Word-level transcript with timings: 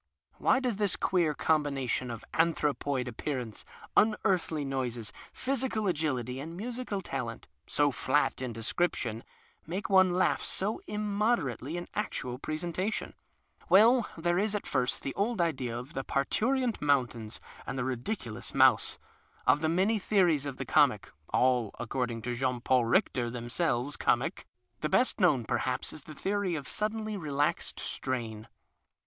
\Vhy 0.41 0.59
does 0.59 0.77
tiiis 0.77 0.99
queer 0.99 1.35
combination 1.35 2.09
of 2.09 2.25
antiu'opoid 2.33 3.07
appearance, 3.07 3.63
unearthly 3.95 4.65
noises, 4.65 5.13
physical 5.31 5.85
agility, 5.87 6.39
and 6.39 6.57
musical 6.57 7.01
talent— 7.01 7.45
so 7.77 7.91
flat 7.91 8.41
in 8.41 8.51
description— 8.51 9.23
make 9.67 9.91
one 9.91 10.11
laugh 10.11 10.41
so 10.41 10.81
inunoderately 10.87 11.75
in 11.77 11.87
actual 11.93 12.39
presentation? 12.39 13.13
Well, 13.69 14.09
there 14.17 14.39
is, 14.39 14.57
first, 14.63 15.03
the 15.03 15.13
old 15.13 15.39
idea 15.39 15.77
of 15.77 15.93
the 15.93 16.03
parturient 16.03 16.81
moun 16.81 17.05
tains 17.05 17.39
and 17.67 17.77
the 17.77 17.83
ridiculous 17.85 18.55
mouse. 18.55 18.97
Of 19.45 19.61
the 19.61 19.69
many 19.69 19.99
theories 19.99 20.47
of 20.47 20.57
the 20.57 20.65
comic 20.65 21.11
(all, 21.29 21.75
according 21.77 22.23
to 22.23 22.33
Jean 22.33 22.59
Paul 22.61 22.85
Hichtcr, 22.85 23.31
themselves 23.31 23.97
comic) 23.97 24.47
the 24.79 24.89
best 24.89 25.19
known 25.19 25.45
perhaps 25.45 25.89
75 25.89 26.05
PASTICHE 26.05 26.15
AND 26.15 26.23
PREJUDICE 26.23 26.23
is 26.23 26.23
tlie 26.23 26.23
theory 26.23 26.55
of 26.55 26.67
suddenly 26.67 27.17
relaxed 27.17 27.79
strain. 27.79 28.47